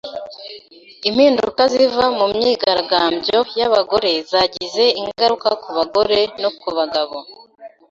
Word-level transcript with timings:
Impinduka 1.09 1.61
ziva 1.73 2.05
mu 2.17 2.25
myigaragambyo 2.35 3.39
y’abagore 3.59 4.11
zagize 4.31 4.83
ingaruka 4.99 5.49
ku 5.61 5.69
bagore 5.77 6.19
no 6.41 6.49
ku 6.59 6.69
bagabo. 6.77 7.17